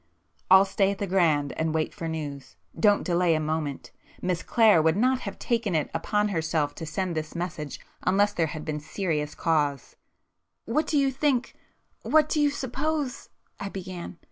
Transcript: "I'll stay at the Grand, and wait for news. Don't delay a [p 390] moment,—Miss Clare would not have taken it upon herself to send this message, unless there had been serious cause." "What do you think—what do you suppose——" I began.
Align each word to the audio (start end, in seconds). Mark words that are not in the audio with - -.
"I'll 0.49 0.65
stay 0.65 0.89
at 0.89 0.97
the 0.97 1.05
Grand, 1.05 1.51
and 1.59 1.75
wait 1.75 1.93
for 1.93 2.07
news. 2.07 2.55
Don't 2.73 3.03
delay 3.03 3.35
a 3.35 3.39
[p 3.39 3.43
390] 3.43 3.45
moment,—Miss 3.45 4.41
Clare 4.41 4.81
would 4.81 4.97
not 4.97 5.19
have 5.19 5.37
taken 5.37 5.75
it 5.75 5.91
upon 5.93 6.29
herself 6.29 6.73
to 6.73 6.87
send 6.87 7.15
this 7.15 7.35
message, 7.35 7.79
unless 8.01 8.33
there 8.33 8.47
had 8.47 8.65
been 8.65 8.79
serious 8.79 9.35
cause." 9.35 9.95
"What 10.65 10.87
do 10.87 10.97
you 10.97 11.11
think—what 11.11 12.29
do 12.29 12.41
you 12.41 12.49
suppose——" 12.49 13.29
I 13.59 13.69
began. 13.69 14.17